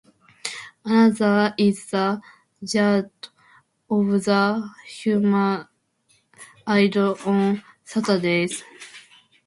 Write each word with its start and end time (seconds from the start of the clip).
Another 0.83 1.53
is 1.59 1.85
the 1.91 2.21
'Jagrut' 2.63 3.29
of 3.87 4.23
the 4.25 4.67
Hanuman 4.87 5.67
Idol 6.65 7.19
on 7.23 7.63
Saturdays. 7.83 8.63